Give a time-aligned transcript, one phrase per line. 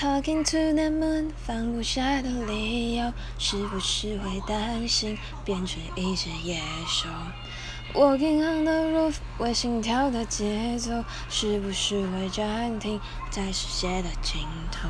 [0.00, 7.06] talking to the moon 放不下的理由是不是会担心变成一只野兽
[7.92, 14.40] ？Walking on the roof 为心跳的节奏是不是会暂停在世界的尽
[14.72, 14.88] 头